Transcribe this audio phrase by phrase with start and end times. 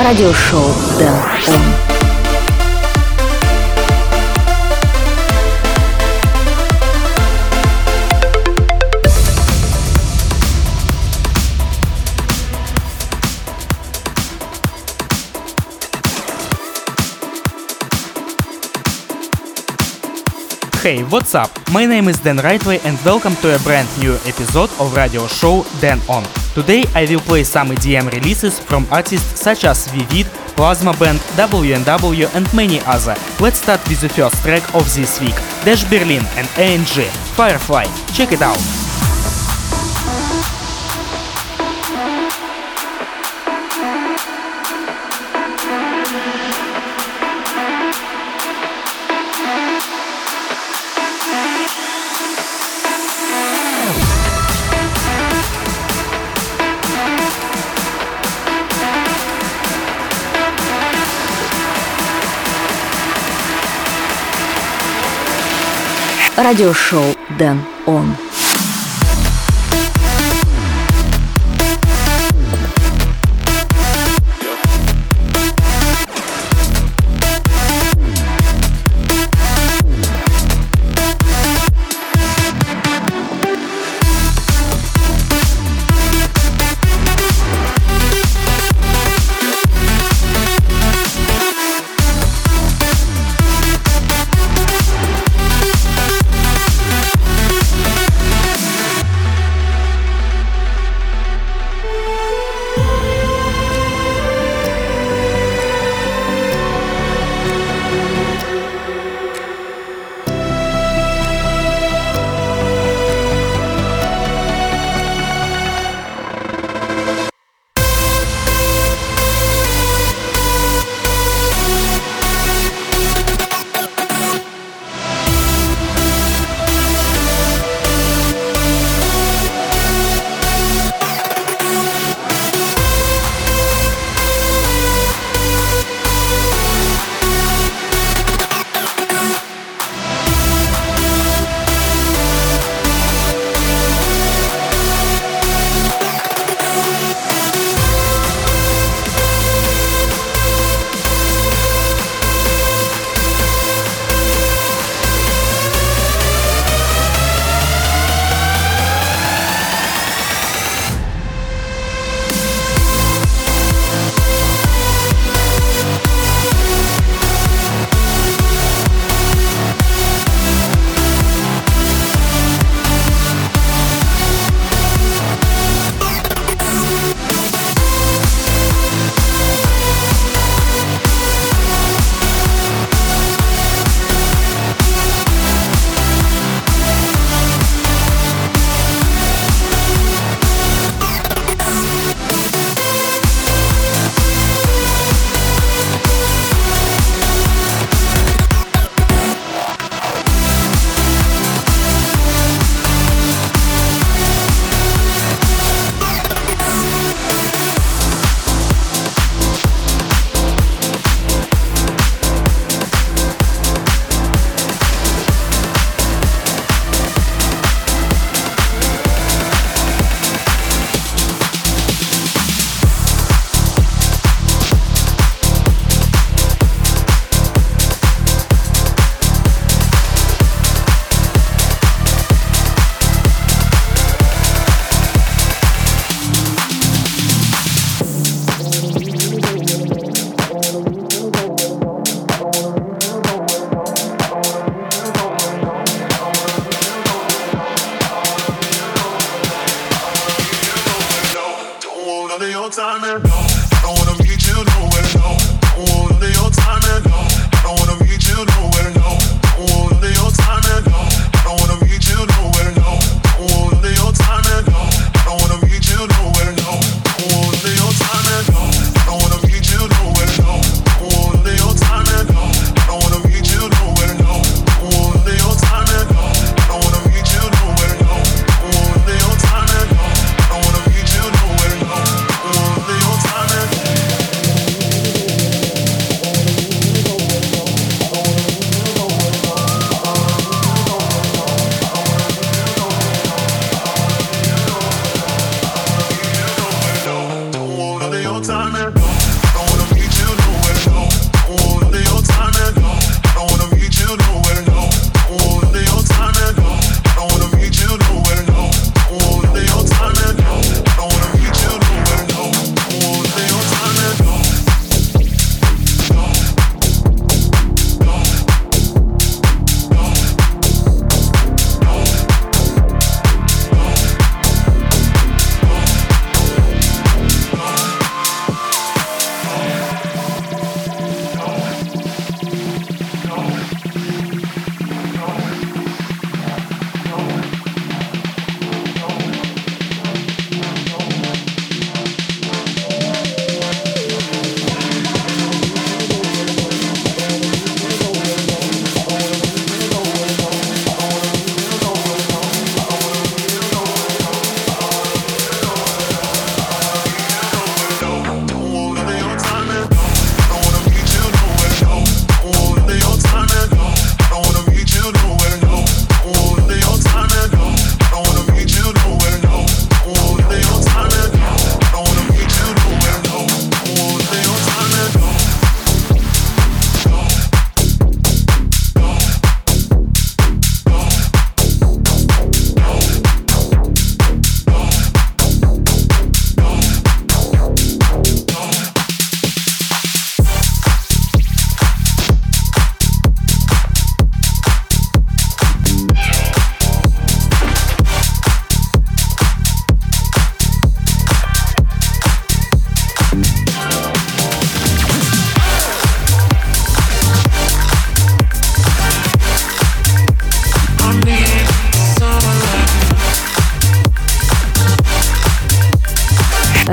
[0.00, 1.14] радиошоу Дэн
[1.48, 1.86] Он.
[20.86, 21.50] Hey, what's up?
[21.72, 25.66] My name is Dan Rightway and welcome to a brand new episode of radio show
[25.80, 26.39] Dan On.
[26.53, 30.25] Today I will play some EDM releases from artists such as Vivid,
[30.57, 33.15] Plasma Band, WNW and many other.
[33.39, 37.07] Let's start with the first track of this week, Dash Berlin and ANG,
[37.39, 37.85] Firefly.
[38.13, 38.90] Check it out.
[66.51, 68.13] Радиошоу Дэн Он.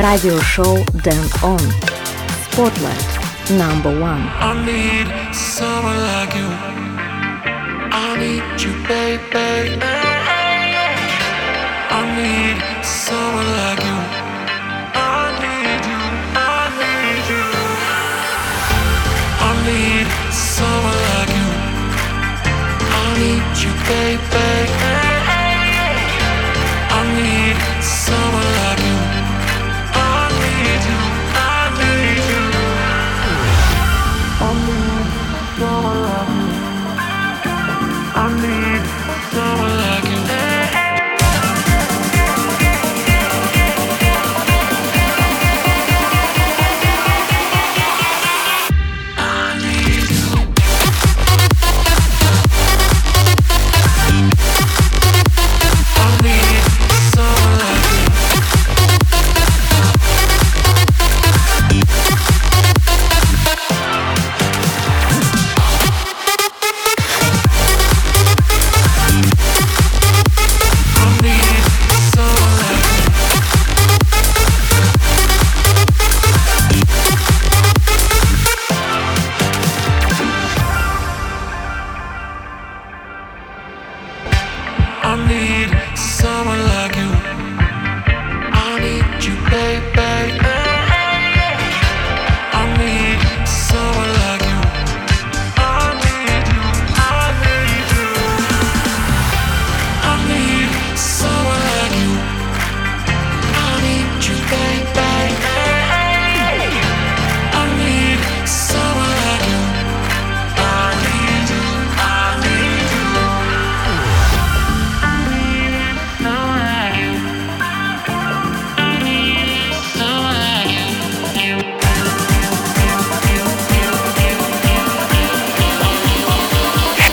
[0.07, 1.59] Радиошоу Дэн Он.
[2.51, 3.11] Spotlight.
[3.49, 4.23] Number one.
[4.39, 6.49] I need someone like you.
[7.91, 9.79] I need you, baby.
[11.89, 13.99] I need someone like you.
[14.93, 16.03] I need you.
[16.35, 17.45] I need you.
[19.47, 21.49] I need someone like you.
[22.99, 24.46] I need you, baby.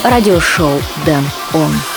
[0.05, 1.94] Радиошоу Дэн Он.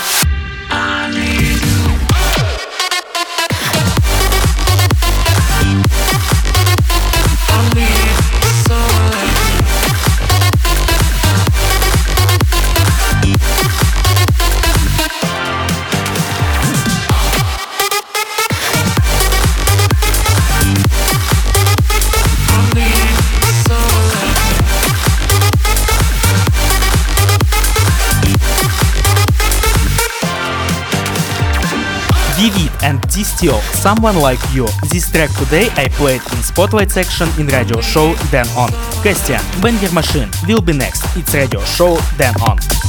[33.18, 33.26] And
[33.74, 34.64] Someone Like You.
[34.90, 38.70] This track today I played in Spotlight section in radio show Dan On.
[39.02, 41.02] Christian, Banger Machine will be next.
[41.16, 42.87] It's radio show Dan On.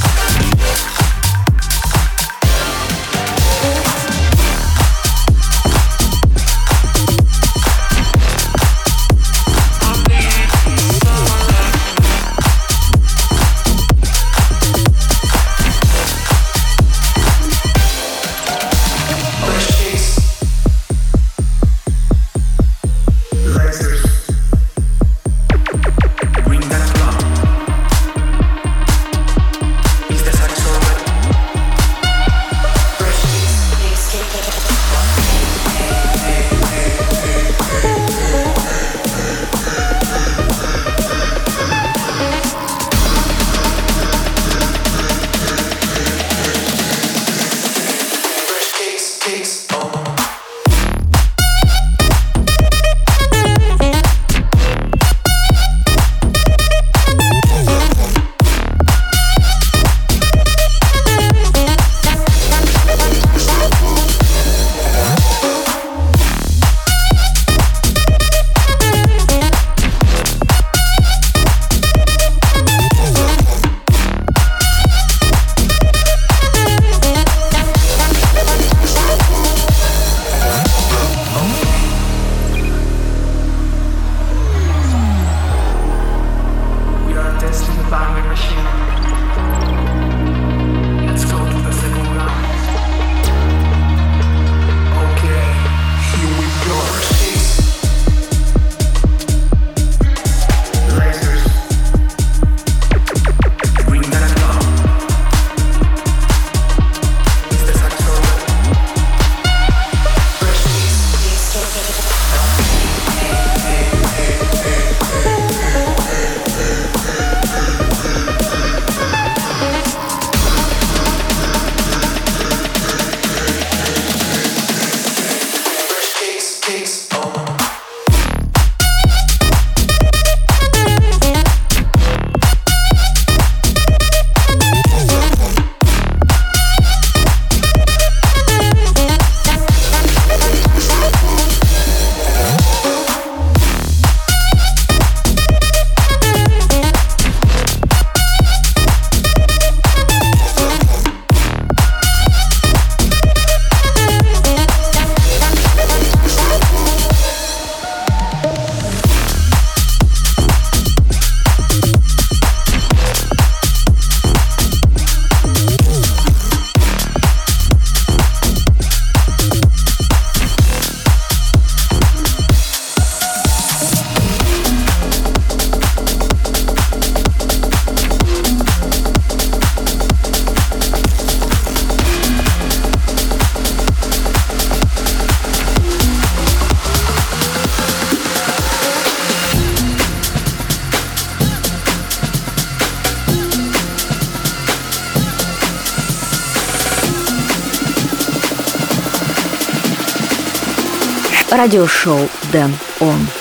[201.60, 203.39] Радиошоу Дэн Он.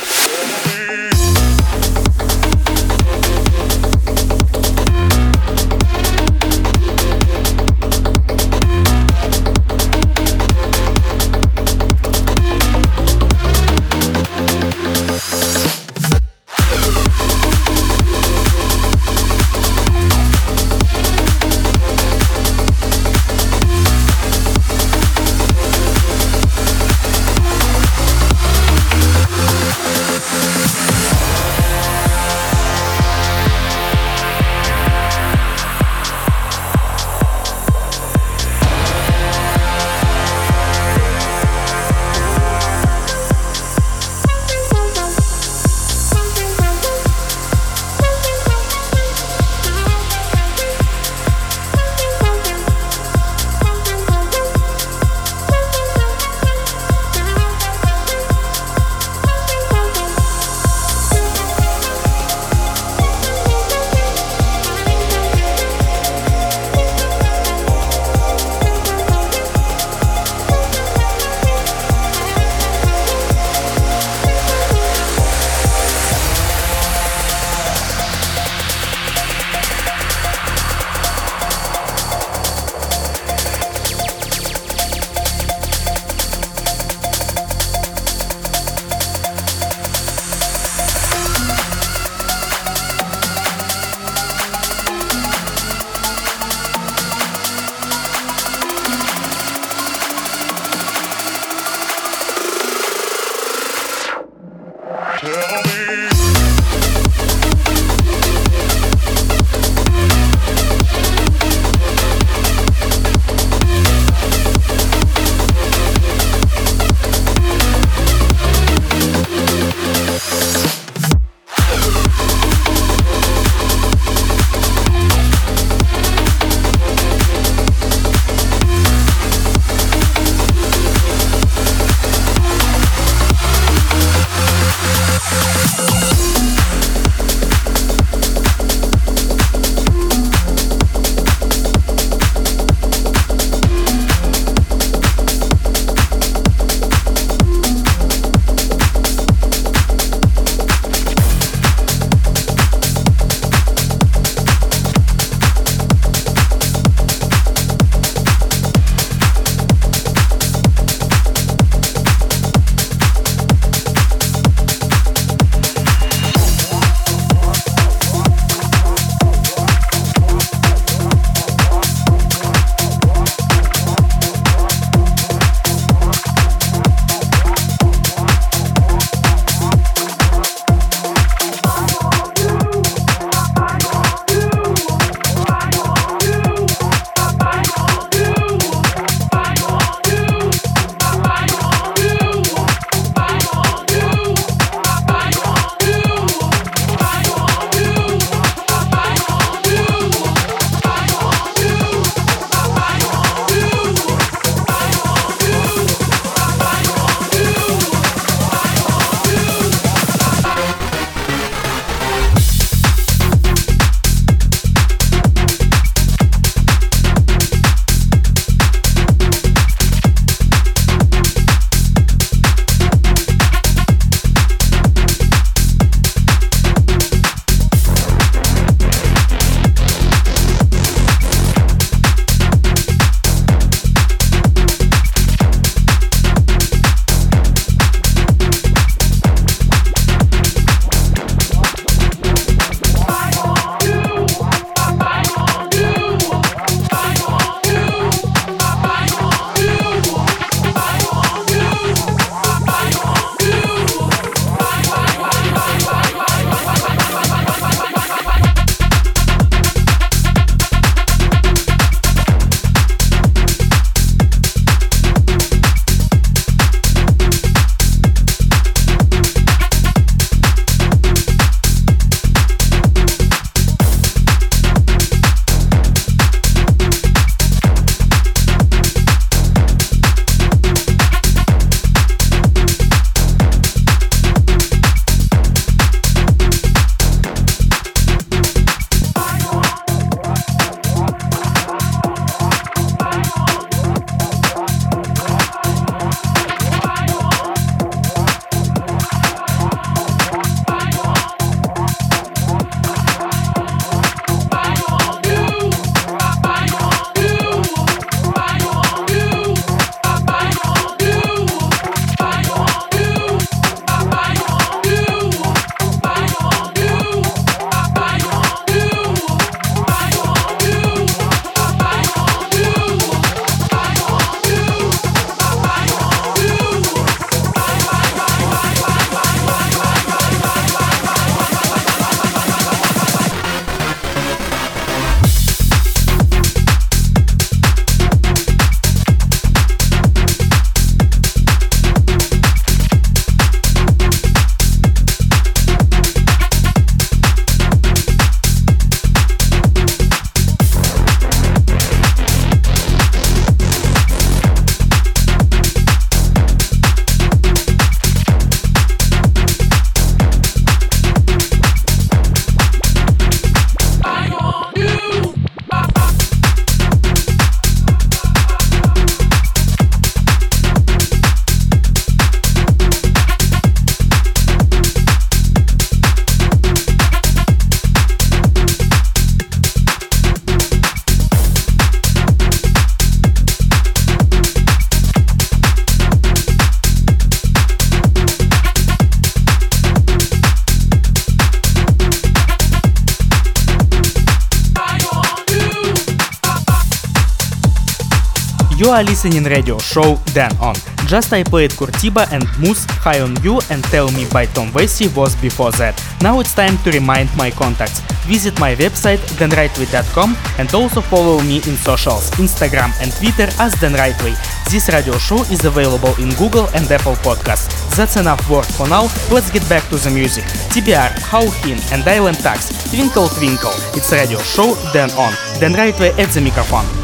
[398.89, 400.75] You are listening radio show Dan On.
[401.07, 405.09] Just I played Curtiba and Moose High on You and Tell Me by Tom Vesey
[405.09, 405.93] was before that.
[406.23, 408.01] Now it's time to remind my contacts.
[408.25, 413.93] Visit my website danrightway.com and also follow me in socials, Instagram and Twitter as Dan
[413.93, 414.33] Rightway.
[414.73, 417.69] This radio show is available in Google and Apple Podcasts.
[417.95, 420.45] That's enough word for now, let's get back to the music.
[420.73, 423.77] TBR, Hauhin and Island Tax, Twinkle Twinkle.
[423.93, 425.37] It's radio show Dan On.
[425.61, 426.98] Dan Rightway at the microphone.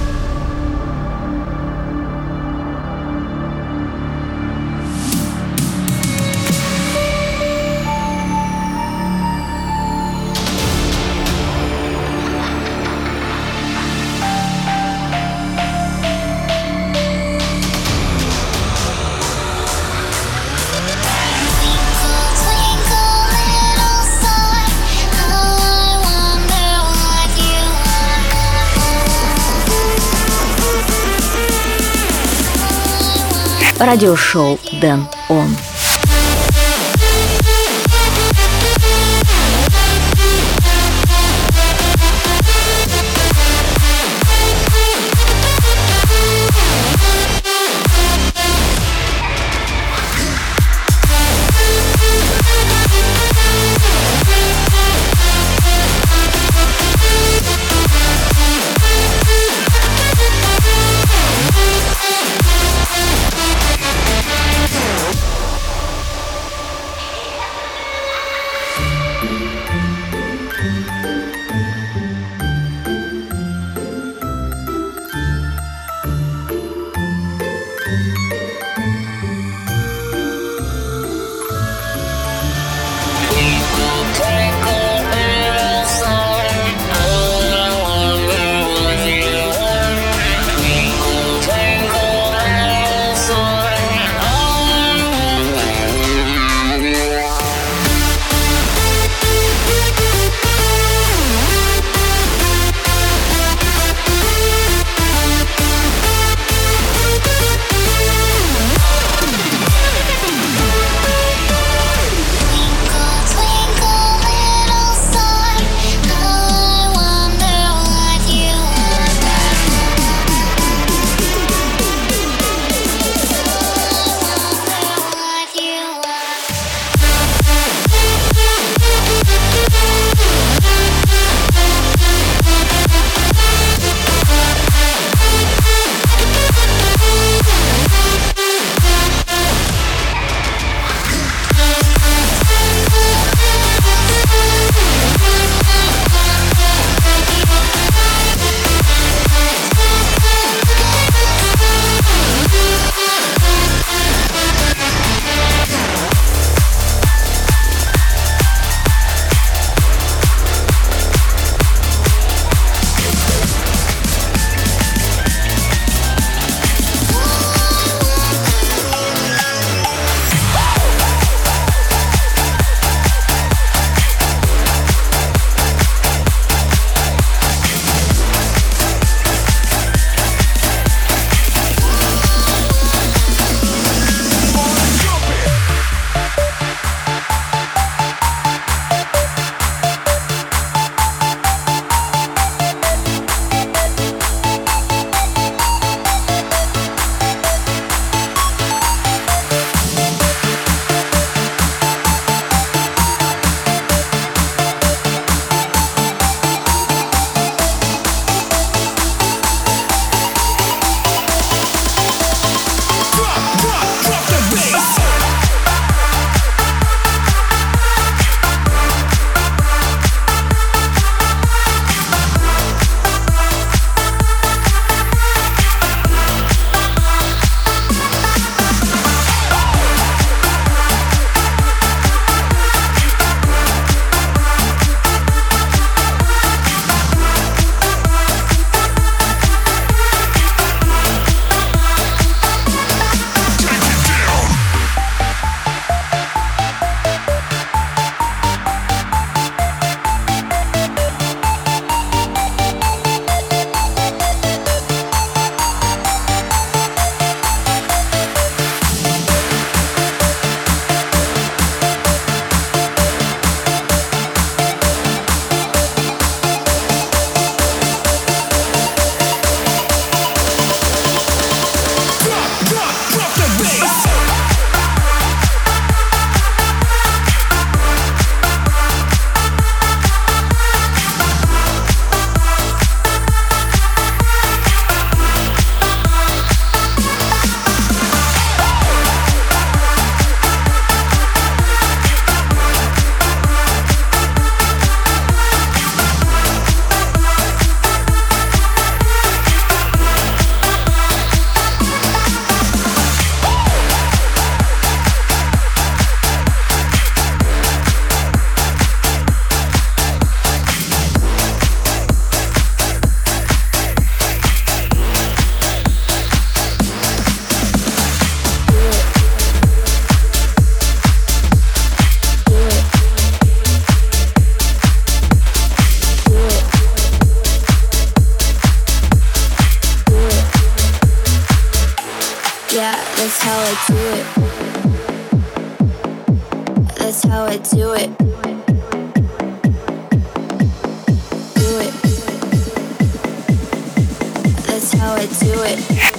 [33.84, 35.48] Радиошоу Дэн Он.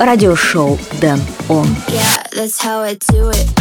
[0.05, 1.67] радиошоу Дэн Он.
[1.89, 3.54] Yeah, that's how I do it.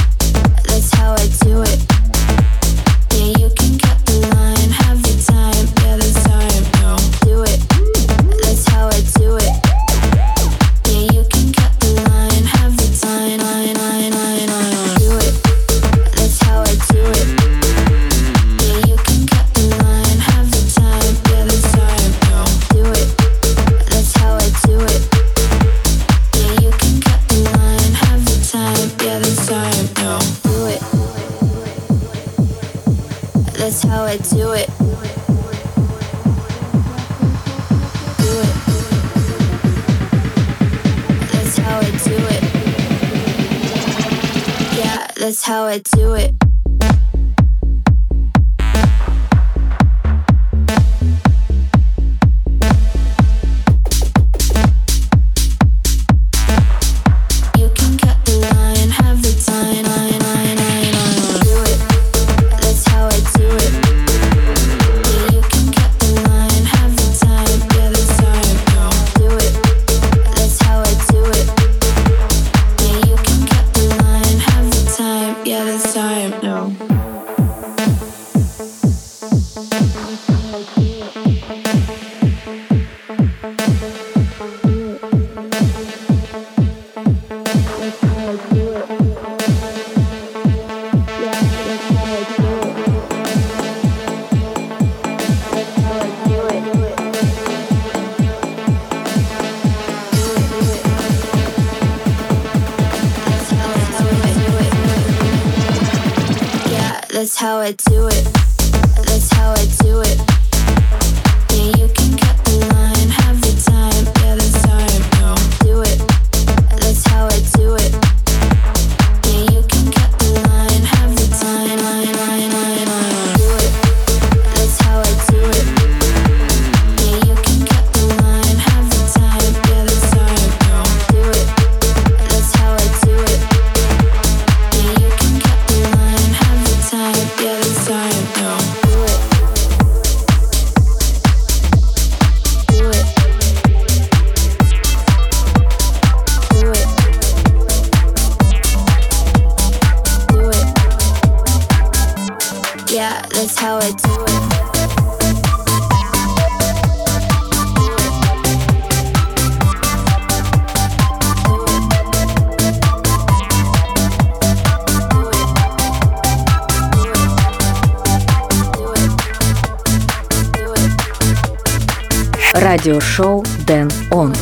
[172.54, 174.32] радиошоу Дэн Он.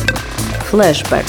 [0.69, 1.25] Флэшбэк.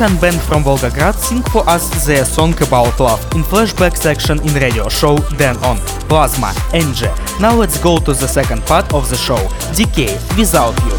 [0.00, 4.54] Russian band from Volgograd sing for us their song about love in flashback section in
[4.54, 5.76] radio show Dan On,
[6.08, 7.12] Plasma, Angel.
[7.40, 9.40] Now let's go to the second part of the show,
[9.74, 10.97] Decay, Without You.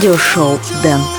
[0.00, 1.09] радиошоу «Дэн».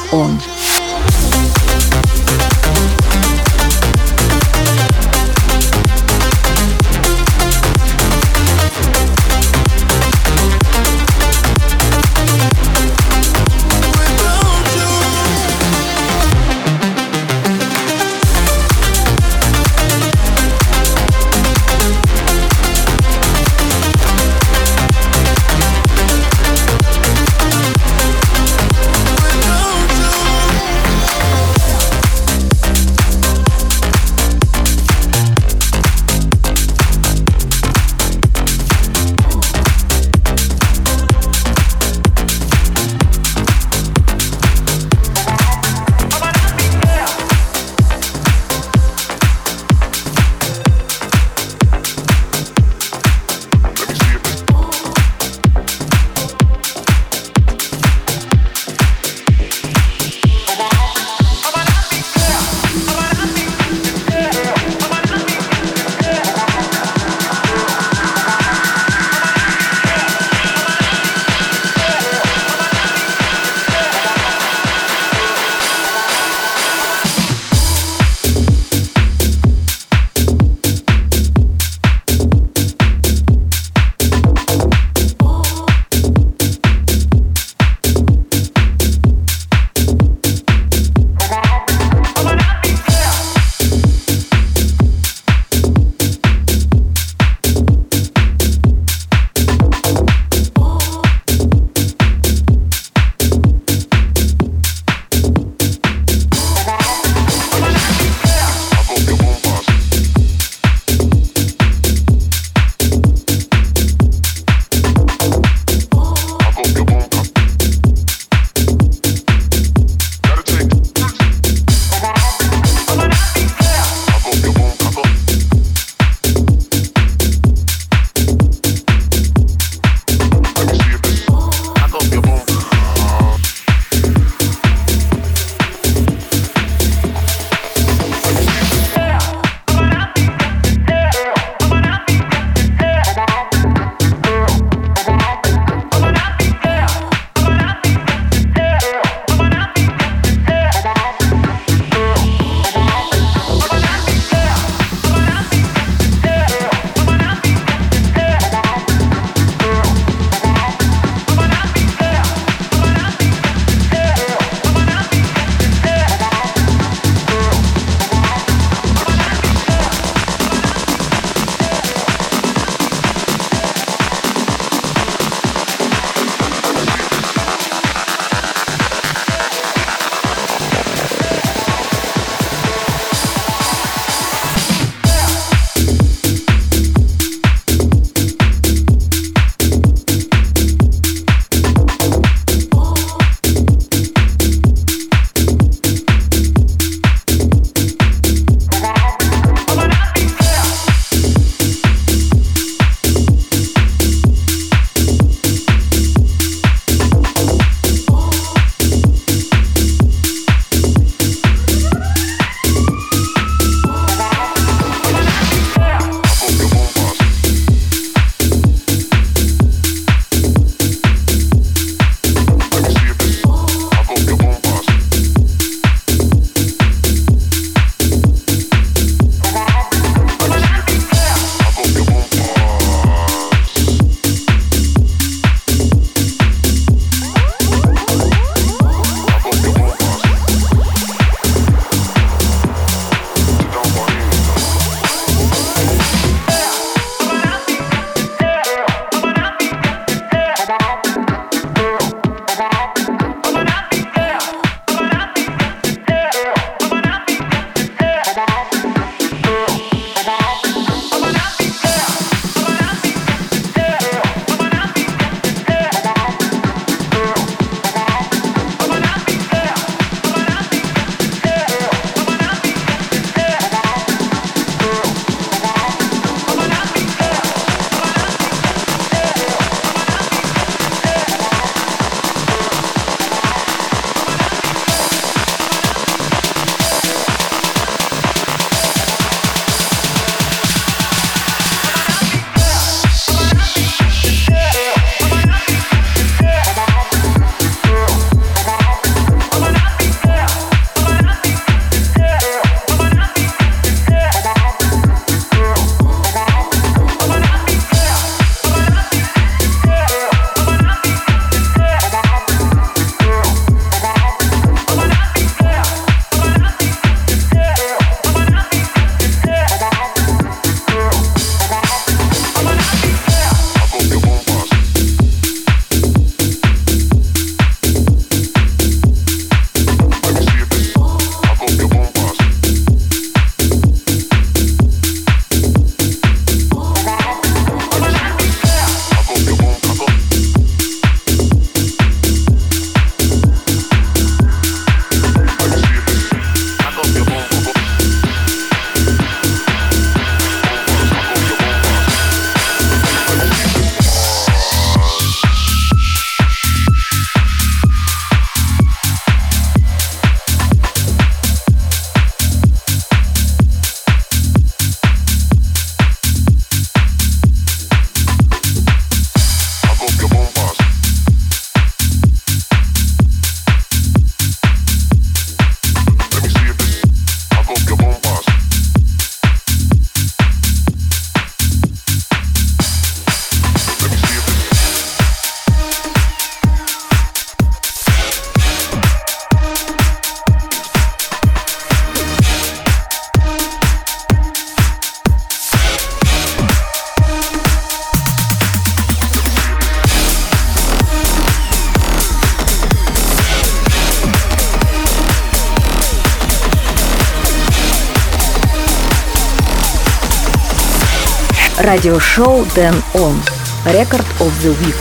[411.91, 413.35] радиошоу Dan On
[413.83, 414.95] Record of the Week.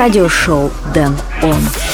[0.00, 1.89] радиошоу «Дэн Он».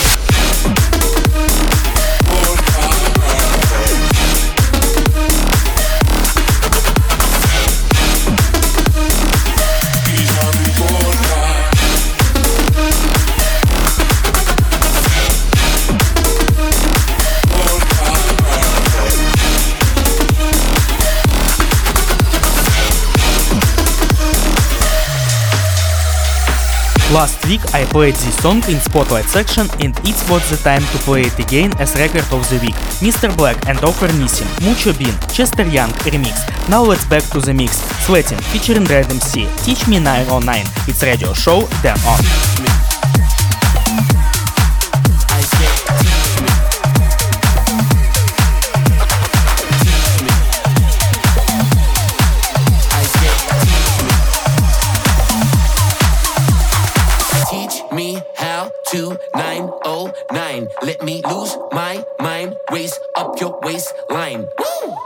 [27.17, 30.99] Last week I played this song in spotlight section and it was the time to
[30.99, 32.75] play it again as record of the week.
[33.01, 33.35] Mr.
[33.35, 36.37] Black and Offer Nissim, Mucho Bean, Chester Young remix.
[36.69, 37.79] Now let's back to the mix.
[38.05, 40.67] Sweating featuring Red MC, Teach Me 909.
[40.89, 42.66] It's radio show, Dan On.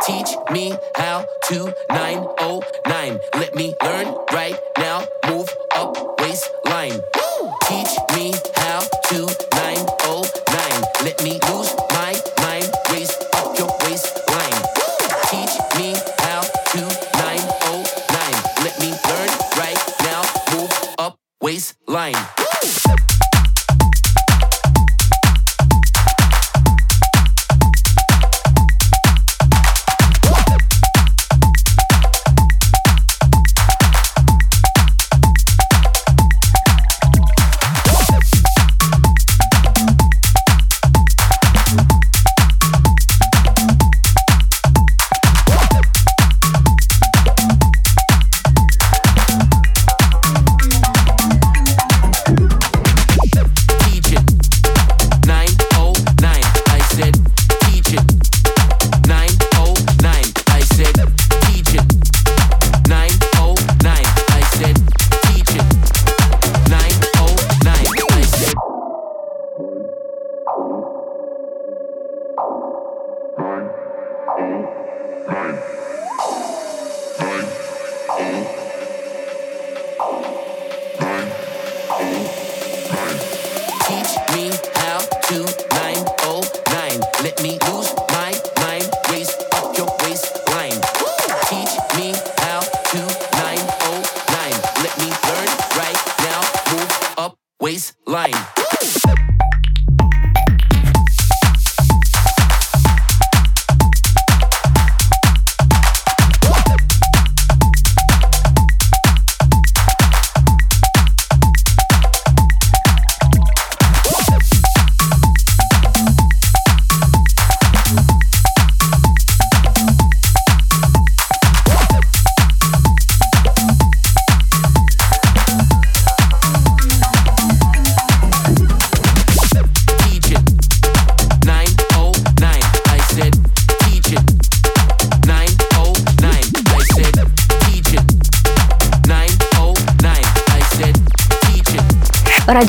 [0.06, 2.79] Teach me how to 909.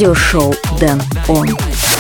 [0.01, 1.49] радиошоу Дэн Он.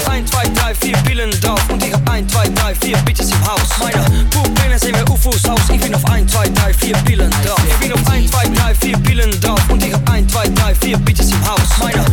[0.08, 3.46] 1, 2, 3, 4 Pillen drauf und ich hab 1, 2, 3, 4 Bitches im
[3.46, 3.68] Haus.
[3.80, 5.60] Meine Pupillen sehen wir UFOs aus.
[5.72, 7.60] Ich bin auf 1, 2, 3, 4 Pillen drauf.
[7.68, 10.74] Ich bin auf 1, 2, 3, 4 Pillen drauf und ich hab 1, 2, 3,
[10.74, 11.60] 4 Bitches im Haus.
[11.78, 12.09] Meine Pupillen sehen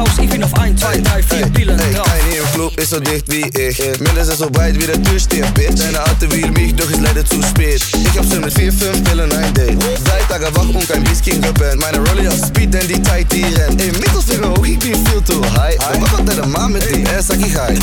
[0.00, 0.18] wir UFOs aus.
[0.18, 2.10] Ich bin auf 1, 2, 3, 4 Pillen Ey, drauf.
[2.30, 4.00] hier im Club ist so dicht wie ich.
[4.00, 5.78] Mindestens so breit wie der Türsteher, Bitch.
[5.78, 7.82] Deine Alte will mich, doch ist leider zu spät.
[7.92, 9.78] Ich hab schon mit 4, 5 Pillen ein Date.
[10.04, 11.80] Drei Tage wach und kein Whisky gepennt.
[11.80, 13.80] Meine Rolli auf Speed, denn die Zeit die rennt.
[13.80, 15.76] Ey, Mittelfinger hoch, ich bin viel zu high.
[15.94, 17.04] Und was hat der Mann mit die?
[17.04, 17.74] Er sag ich hi.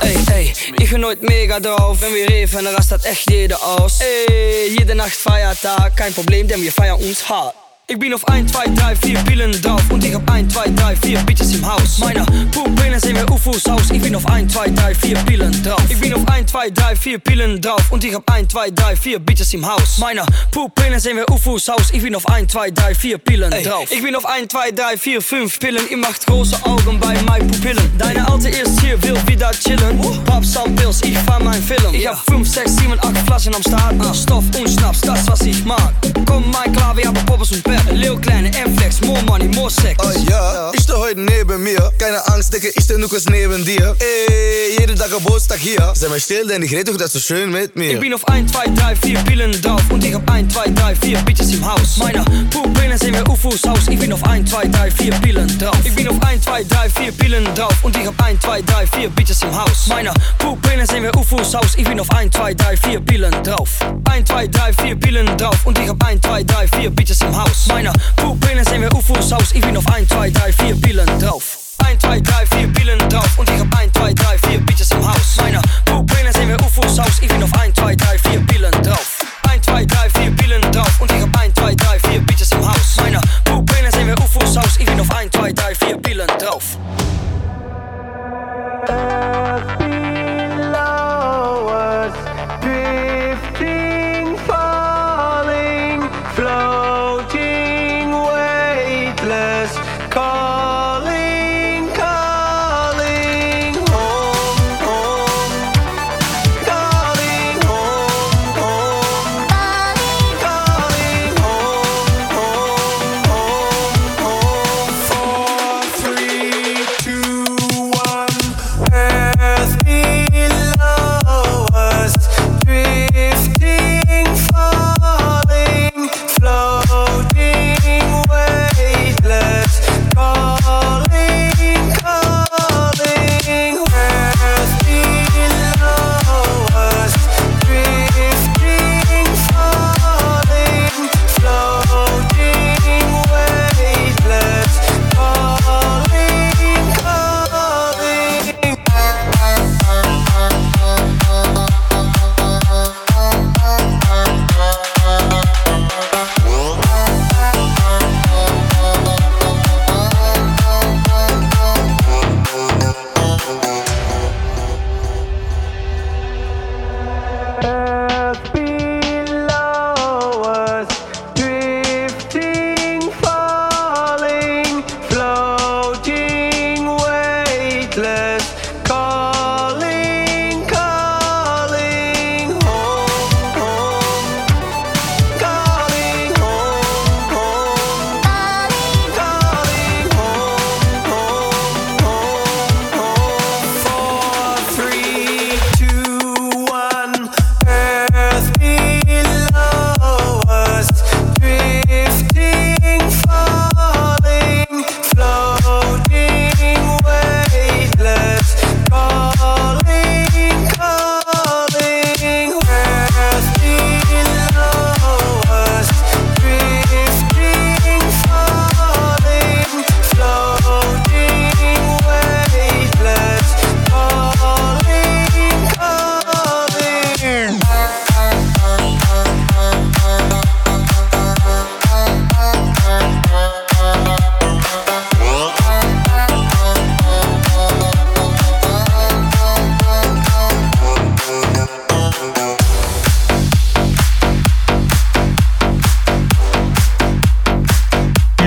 [0.00, 1.98] Ey, ey, ich bin nooit mega drauf.
[2.00, 4.00] Wenn wir reven, dann rastet echt jeder aus.
[4.00, 7.54] Ey, jede Nacht Feiertag, kein Problem, denn wir feiern uns hart.
[7.92, 10.96] Ich bin auf 1, 2, 3, 4 Pillen drauf und ich hab 1, 2, 3,
[10.96, 11.98] 4 Bitches im Haus.
[11.98, 13.90] Meine Pupillen sehen wir UFOs aus.
[13.92, 15.82] Ich bin auf 1, 2, 3, 4 Pillen drauf.
[15.90, 18.96] Ich bin auf 1, 2, 3, 4 Pillen drauf und ich hab 1, 2, 3,
[18.96, 19.98] 4 Bitches im Haus.
[19.98, 21.90] Meine Pupillen sehen wir UFOs aus.
[21.92, 23.86] Ich bin auf 1, 2, 3, 4 Pillen drauf.
[23.90, 25.90] Ich bin auf 1, 2, 3, 4, 5 Pillen.
[25.90, 27.90] Ihr macht große Augen bei meinen Pupillen.
[27.98, 30.00] Deine Alte ist hier, will wieder chillen.
[30.24, 31.92] Pop some Pills, ich fahr mein Film.
[31.92, 34.16] Ich hab 5, 6, 7, 8 Flaschen am Start.
[34.16, 35.92] Stoff und Schnaps, das was ich mag.
[36.24, 37.81] Komm mal klar, wir haben Poppers und Pep.
[37.90, 39.96] Lil Kleine, M-Flex, more money, more sex.
[40.04, 41.92] Oh ja, ich steh heute neben mir.
[41.98, 43.96] Keine Angst, Dicke, ich steh nur kurz neben dir.
[43.98, 45.92] Ey, jede Tag Geburtstag hier.
[45.94, 47.94] Sei mal still, denn ich red doch das so schön mit mir.
[47.94, 50.94] Ich bin auf 1, 2, 3, 4 Pillen drauf und ich hab 1, 2, 3,
[50.96, 51.96] 4 Bitches im Haus.
[51.98, 53.88] Meine Pupillen sehen wir UFOs aus.
[53.88, 55.76] Ich bin auf 1, 2, 3, 4 Pillen drauf.
[55.84, 58.86] Ich bin auf 1, 2, 3, 4 Pillen drauf und ich hab 1, 2, 3,
[58.86, 59.88] 4 Bitches im Haus.
[59.88, 61.74] Meine Pupillen sehen wir UFOs aus.
[61.76, 63.68] Ich bin auf 1, 2, 3, 4 Pillen drauf.
[64.04, 67.36] 1, 2, 3, 4 Pillen drauf und ich hab 1, 2, 3, 4 Bitches im
[67.36, 67.68] Haus.
[67.72, 69.52] Meine Pupillen sehen wir UFOs aus.
[69.52, 71.58] Ich bin auf 1, 2, 3, 4 Pillen drauf.
[71.78, 75.08] 1, 2, 3, 4 Pillen drauf und ich hab 1, 2, 3, 4 Bitches im
[75.08, 75.36] Haus.
[75.38, 77.18] Meine Pupillen sehen wir UFOs aus.
[77.22, 79.24] Ich bin auf 1, 2, 3, 4 Pillen drauf.
[79.50, 80.10] 1, 2, 3,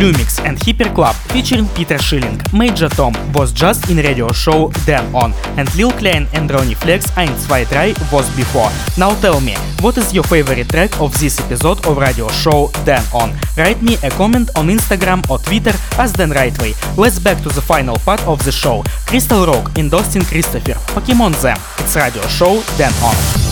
[0.06, 4.72] Lumix and and Hyper Club featuring Peter Schilling, Major Tom was just in radio show
[4.86, 8.72] Dan On, and Lil Kleine and Ronnie Flex Ein zwei drei was before.
[8.98, 13.04] Now tell me, what is your favorite track of this episode of radio show Dan
[13.14, 13.34] On?
[13.58, 16.74] Write me a comment on Instagram or Twitter as Dan Rightway.
[16.98, 18.84] Let's back to the final part of the show.
[19.06, 21.58] Crystal Rock and Dustin Christopher, Pokemon Them.
[21.80, 23.45] It's radio show Dan On.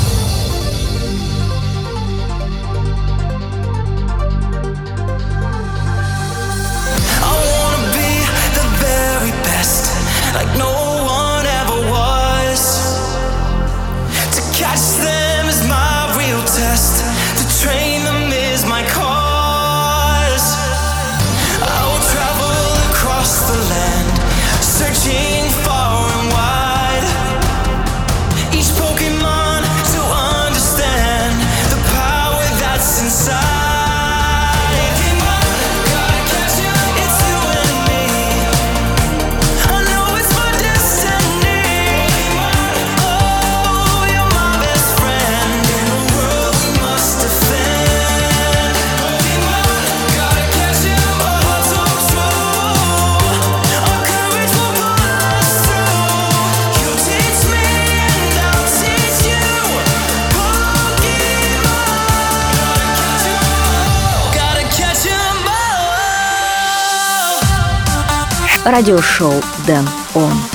[68.73, 69.35] Радиошоу
[69.67, 70.52] Дэн Он.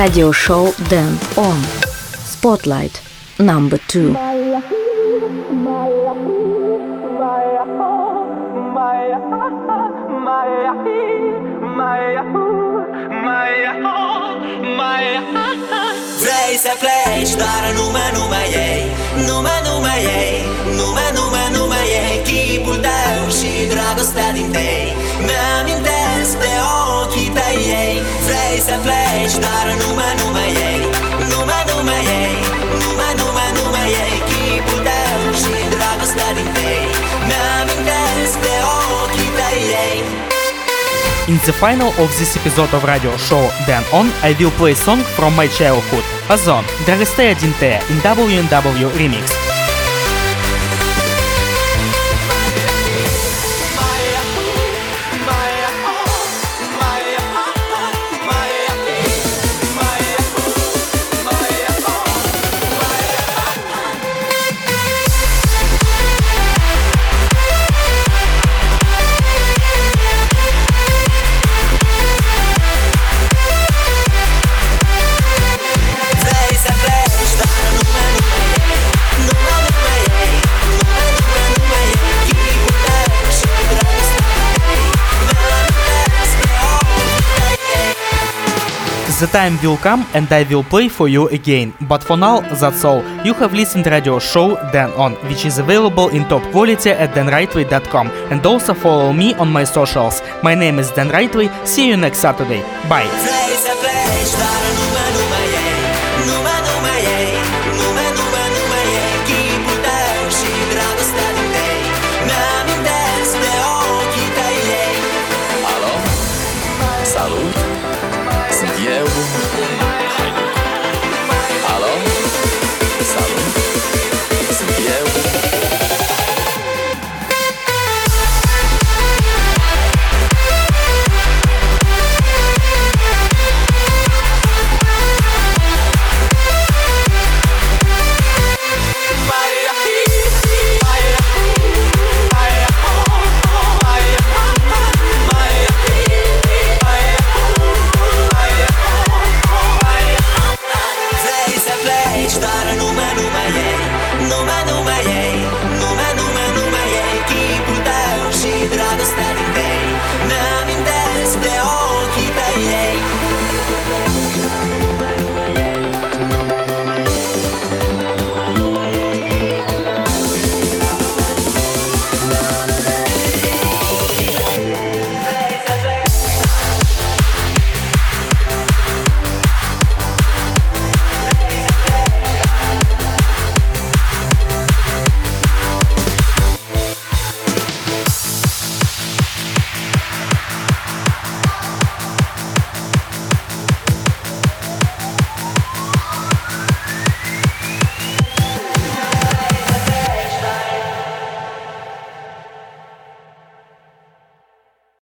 [0.00, 1.60] Radio show Dan On
[2.24, 3.02] Spotlight
[3.38, 4.16] number two.
[16.42, 18.82] Vrei să pleci, dar nume, nume ei.
[19.26, 20.38] Nume, nume ei
[20.78, 22.16] Nume, nume, nume ei.
[22.28, 24.88] Chipul tău și dragostea din tei.
[25.26, 26.52] Mi-amintesc de
[26.98, 27.96] ochii tăi ei.
[28.26, 30.80] Vrei să pleci, dar nume, nume ei.
[31.30, 32.34] Nume, nume ei
[32.82, 34.16] Nume, nume, nume ei.
[34.30, 36.86] Chipul tău și dragostea din tei.
[37.28, 38.54] Mi-amintesc de
[39.00, 39.98] ochii tăi ei
[41.30, 44.98] In the final of this episode of radio show Dan On, I will play song
[45.14, 49.49] from my childhood, O-Zone, Dragostea Din Tei in W&W remix.
[89.20, 91.74] The time will come and I will play for you again.
[91.82, 93.02] But for now, that's all.
[93.22, 97.10] You have listened to radio show Dan On, which is available in top quality at
[97.10, 100.22] danrightway.com and also follow me on my socials.
[100.42, 101.50] My name is Dan Rightway.
[101.66, 102.62] See you next Saturday.
[102.88, 103.10] Bye.